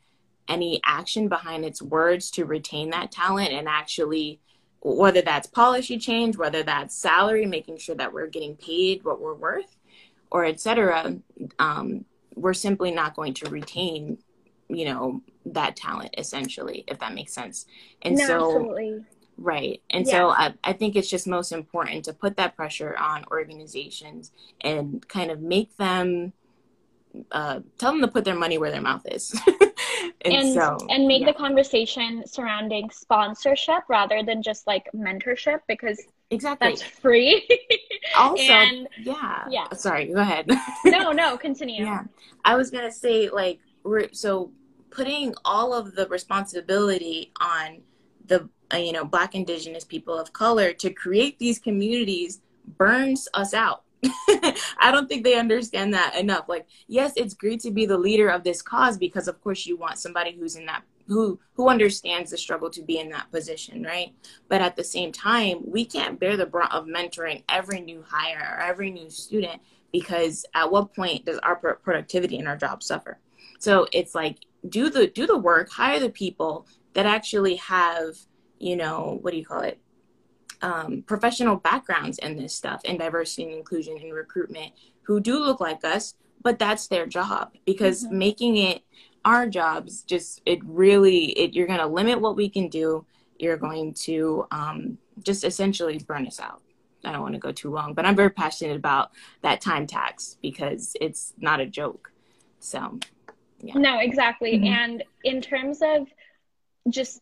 [0.48, 4.40] any action behind its words to retain that talent and actually
[4.82, 9.36] whether that's policy change, whether that's salary, making sure that we're getting paid what we're
[9.36, 9.78] worth,
[10.32, 11.16] or et cetera,
[11.60, 14.18] um, we're simply not going to retain,
[14.70, 17.66] you know, that talent essentially, if that makes sense.
[18.02, 19.06] And no, so, absolutely.
[19.38, 19.82] right.
[19.92, 20.12] And Yeah.
[20.12, 25.08] so I, I think it's just most important to put that pressure on organizations and
[25.08, 26.34] kind of make them,
[27.32, 29.40] uh, tell them to put their money where their mouth is.
[30.26, 31.28] and, and so, and make yeah.
[31.28, 36.70] the conversation surrounding sponsorship rather than just like mentorship because exactly.
[36.70, 37.48] that's free.
[38.18, 39.46] also, and yeah.
[39.50, 39.72] yeah.
[39.74, 40.50] Sorry, go ahead.
[40.86, 41.86] no, no, continue.
[41.86, 42.04] Yeah.
[42.46, 44.52] I was going to say, like, we're so
[44.90, 47.82] putting all of the responsibility on
[48.28, 52.42] the, uh, you know, Black, Indigenous people of color to create these communities
[52.78, 53.84] burns us out.
[54.80, 56.50] I don't think they understand that enough.
[56.50, 59.78] Like, yes, it's great to be the leader of this cause because, of course, you
[59.78, 63.84] want somebody who's in that who who understands the struggle to be in that position,
[63.84, 64.14] right?
[64.48, 68.56] But at the same time, we can't bear the brunt of mentoring every new hire
[68.58, 69.62] or every new student
[69.92, 73.20] because at what point does our pro- productivity in our job suffer?
[73.60, 74.38] So it's like
[74.68, 78.16] do the do the work, hire the people that actually have,
[78.60, 79.80] you know, what do you call it?
[80.62, 84.72] Um, professional backgrounds in this stuff in diversity and inclusion and recruitment
[85.04, 88.12] who do look like us but that's their job because Mhm.
[88.12, 88.84] making it
[89.26, 93.06] our jobs just it really it you're going to limit what we can do
[93.40, 96.62] you're going to um, just essentially burn us out
[97.04, 100.38] i don't want to go too long but i'm very passionate about that time tax
[100.42, 102.12] because it's not a joke
[102.60, 103.00] so
[103.64, 103.76] Yeah.
[103.78, 104.58] No, exactly.
[104.58, 104.66] Mhm.
[104.66, 106.08] And in terms of
[106.90, 107.22] just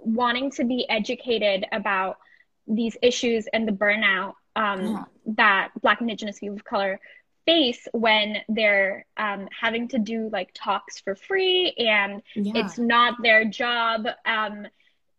[0.00, 2.18] wanting to be educated about
[2.66, 5.04] these issues and the burnout um, Yeah.
[5.26, 7.00] that Black Indigenous people of color
[7.46, 13.14] face when they're um, having to do like talks for free and yeah it's not
[13.22, 14.06] their job.
[14.24, 14.66] Um,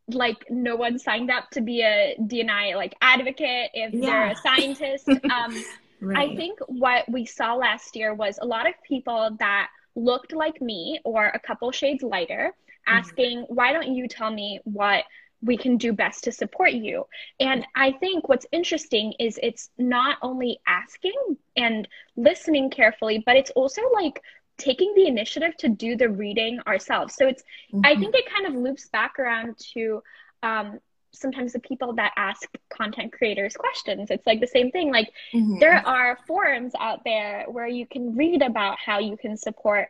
[0.10, 5.08] like no one signed up to be a DNI like advocate if they're a scientist.
[5.30, 5.66] Um,
[6.00, 10.32] right I think what we saw last year was a lot of people that looked
[10.34, 12.54] like me or a couple shades lighter
[12.88, 15.04] asking, why don't you tell me what
[15.42, 17.06] we can do best to support you?
[17.40, 23.52] And I think what's interesting is it's not only asking and listening carefully, but it's
[23.52, 24.22] also like
[24.58, 27.14] taking the initiative to do the reading ourselves.
[27.16, 27.44] So it's,
[27.84, 28.00] I Mhm.
[28.00, 30.04] think it kind of loops back around to
[30.44, 30.80] um,
[31.12, 34.12] sometimes the people that ask content creators questions.
[34.12, 34.92] It's like the same thing.
[34.92, 35.60] Like, Mhm.
[35.60, 39.90] there are forums out there where you can read about how you can support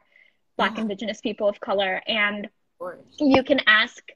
[0.55, 0.83] Black Yeah.
[0.83, 4.09] Indigenous people of color, and Of you can ask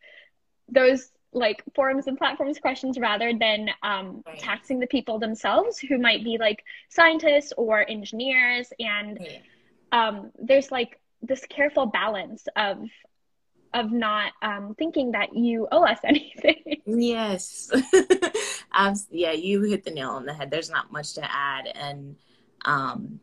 [0.70, 4.40] those like forums and platforms questions rather than um, Right.
[4.40, 9.42] taxing the people themselves who might be like scientists or engineers and Right.
[9.94, 12.84] um, there's like this careful balance of
[13.74, 17.72] of not um, thinking that you owe us anything Yes.
[19.12, 20.50] Yeah, you hit the nail on the head.
[20.50, 21.68] There's not much to add.
[21.68, 22.16] And
[22.66, 23.20] um,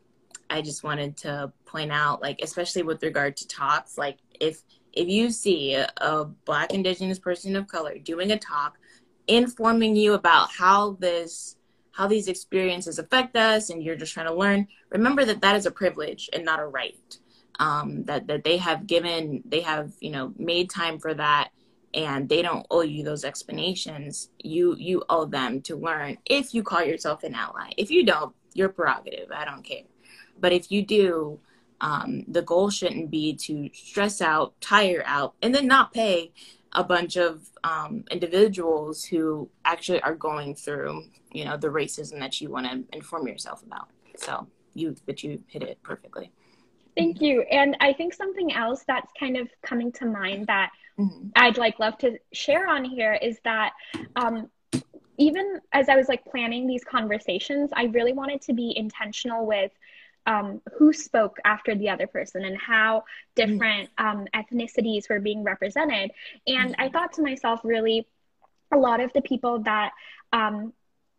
[0.49, 4.63] I just wanted to point out, like, especially with regard to talks, like, if
[4.99, 8.79] if you see a, Black Indigenous person of color doing a talk,
[9.27, 11.57] informing you about how this
[11.93, 15.67] how these experiences affect us, and you're just trying to learn, remember that that is
[15.67, 17.19] a privilege and not a right.
[17.61, 21.51] Um, that that they have given, they have you know made time for that
[21.95, 24.31] and they don't owe you those explanations.
[24.43, 27.71] You you owe them to learn if you call yourself an ally.
[27.77, 29.31] If you don't your prerogative.
[29.33, 29.85] I don't care.
[30.41, 31.41] But if you do
[31.81, 36.33] um, the goal shouldn't be to stress out tire out and then not pay
[36.73, 42.41] a bunch of um, individuals who actually are going through you know the racism that
[42.41, 43.89] you want to inform yourself about.
[44.17, 46.33] So you but you hit it perfectly.
[46.97, 47.43] Thank you.
[47.43, 51.31] And i think something else that's kind of coming to mind that Mhm.
[51.37, 53.73] I'd like love to share on here is that
[54.17, 54.51] um,
[55.17, 59.73] even as I was like planning these conversations, I really wanted to be intentional with
[60.33, 62.91] um, who spoke after the other person and how
[63.35, 66.11] different um, ethnicities were being represented.
[66.47, 67.99] And I thought to myself, really,
[68.71, 69.91] a lot of the people that
[70.33, 70.57] um,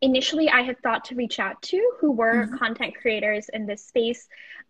[0.10, 2.58] initially I had thought to reach out to who were Mhm.
[2.62, 4.22] content creators in this space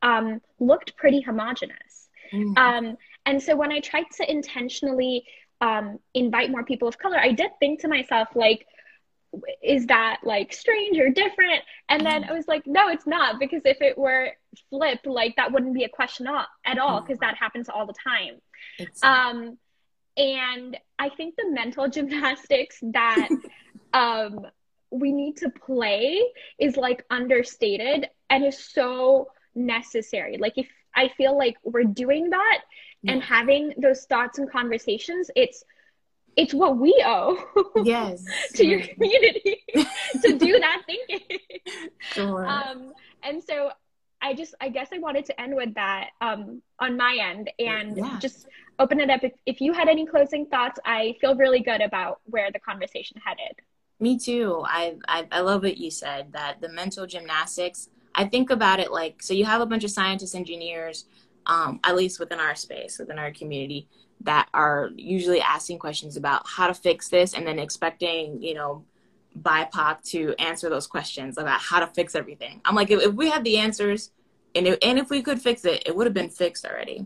[0.01, 0.25] um,
[0.69, 1.93] looked pretty homogenous.
[2.31, 2.57] Mhm.
[2.65, 2.85] Um,
[3.27, 5.15] and so when I tried to intentionally
[5.61, 8.61] um, invite more people of color, I did think to myself, like,
[9.63, 11.61] is that like strange or different?
[11.87, 14.31] And then I was like, no, it's not, because if it were
[14.69, 16.27] flipped, like that wouldn't be a question
[16.65, 18.41] at all, because that happens all the time.
[19.03, 19.57] Um,
[20.17, 23.29] and I think the mental gymnastics that
[23.93, 24.47] um,
[24.91, 26.21] we need to play
[26.57, 30.37] is like understated and is so necessary.
[30.37, 32.61] Like if I feel like we're doing that
[33.07, 35.63] and having those thoughts and conversations, it's
[36.39, 37.37] it's what we owe
[37.83, 38.23] yes
[38.55, 39.55] to your community
[40.23, 41.39] to do that thinking.
[42.13, 42.45] Sure.
[42.47, 43.71] Um, and so
[44.21, 47.97] I just, I guess I wanted to end with that um, on my end and
[47.97, 48.19] Yeah.
[48.19, 48.47] just
[48.79, 49.23] open it up.
[49.23, 53.17] If, if you had any closing thoughts, I feel really good about where the conversation
[53.25, 53.55] headed.
[53.99, 54.63] Me too.
[54.65, 57.89] I, I I love what you said that the mental gymnastics.
[58.15, 59.33] I think about it like so.
[59.33, 61.05] You have a bunch of scientists, engineers,
[61.45, 63.87] um, at least within our space, within our community,
[64.21, 68.83] that are usually asking questions about how to fix this, and then expecting you know
[69.37, 72.61] BIPOC to answer those questions about how to fix everything.
[72.65, 74.11] I'm like, if, if we had the answers,
[74.55, 77.05] and if, and if we could fix it, it would have been fixed already.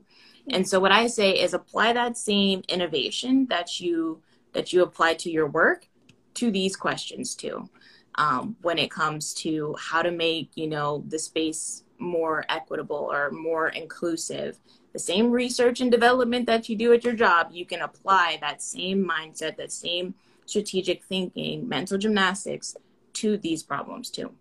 [0.49, 4.21] And so what I say is apply that same innovation that you
[4.53, 5.87] that you apply to your work
[6.35, 7.69] to these questions too
[8.15, 13.31] um, when it comes to how to make you know the space more equitable or
[13.31, 14.59] more inclusive
[14.93, 18.61] the same research and development that you do at your job you can apply that
[18.61, 20.13] same mindset that same
[20.45, 22.75] strategic thinking mental gymnastics
[23.13, 24.31] to these problems too.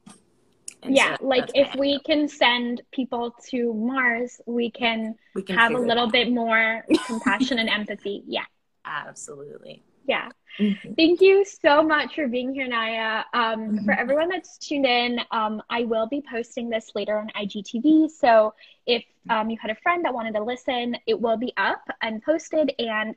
[0.83, 5.57] And so yeah, like if we can send people to Mars, we can we can
[5.57, 8.25] have a little bit more compassion and empathy.
[8.27, 8.45] Yeah,
[8.85, 10.29] absolutely yeah.
[10.59, 10.97] Mhm.
[10.97, 13.25] Thank you so much for being here, Naia.
[13.33, 13.99] Um, For Mhm.
[13.99, 18.09] everyone that's tuned in, um, I will be posting this later on IGTV.
[18.11, 18.55] So
[18.87, 22.23] if um, you had a friend that wanted to listen, it will be up and
[22.23, 22.75] posted.
[22.79, 23.15] And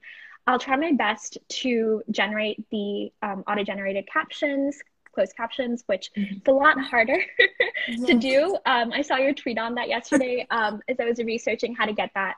[0.47, 4.79] I'll try my best to generate the um, auto generated captions,
[5.11, 6.37] closed captions, which Mhm.
[6.41, 7.19] is a lot harder
[8.05, 8.55] to do.
[8.65, 11.93] Um, I saw your tweet on that yesterday um, as I was researching how to
[11.93, 12.35] get that.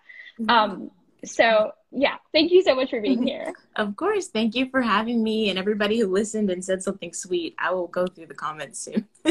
[0.47, 0.91] Um,
[1.25, 3.27] so, yeah, thank you so much for being mm-hmm.
[3.27, 3.53] here.
[3.75, 4.27] Of course.
[4.27, 7.55] Thank you for having me and everybody who listened and said something sweet.
[7.57, 9.07] I will go through the comments soon.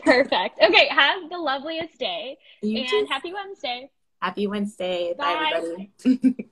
[0.00, 0.60] Perfect.
[0.62, 3.06] Okay, have the loveliest day you and too.
[3.10, 3.90] happy Wednesday.
[4.20, 5.14] Happy Wednesday.
[5.16, 5.52] Bye, Bye.
[5.56, 5.90] everybody.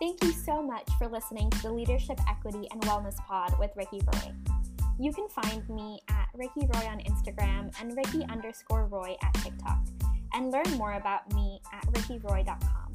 [0.00, 4.00] Thank you so much for listening to the Leadership Equity and Wellness Pod with Ricky
[4.14, 4.32] Roy.
[5.00, 9.78] You can find me at Ricky Roy on Instagram and Ricky underscore Roy at TikTok,
[10.34, 12.89] and learn more about me at rickyroy.com.